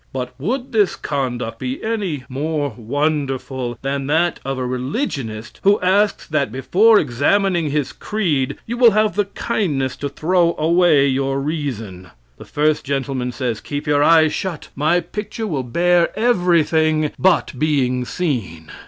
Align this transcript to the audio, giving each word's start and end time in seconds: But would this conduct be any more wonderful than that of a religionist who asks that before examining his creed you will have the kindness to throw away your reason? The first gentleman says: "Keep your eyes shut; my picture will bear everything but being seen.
But 0.11 0.33
would 0.39 0.71
this 0.71 0.95
conduct 0.95 1.59
be 1.59 1.83
any 1.83 2.23
more 2.27 2.73
wonderful 2.75 3.77
than 3.83 4.07
that 4.07 4.39
of 4.43 4.57
a 4.57 4.65
religionist 4.65 5.59
who 5.61 5.79
asks 5.81 6.25
that 6.25 6.51
before 6.51 6.97
examining 6.99 7.69
his 7.69 7.91
creed 7.91 8.57
you 8.65 8.77
will 8.77 8.89
have 8.93 9.13
the 9.15 9.25
kindness 9.25 9.95
to 9.97 10.09
throw 10.09 10.55
away 10.57 11.05
your 11.05 11.39
reason? 11.39 12.09
The 12.39 12.45
first 12.45 12.83
gentleman 12.83 13.31
says: 13.31 13.61
"Keep 13.61 13.85
your 13.85 14.01
eyes 14.01 14.33
shut; 14.33 14.69
my 14.75 15.01
picture 15.01 15.45
will 15.45 15.61
bear 15.61 16.09
everything 16.17 17.11
but 17.19 17.53
being 17.59 18.03
seen. 18.03 18.71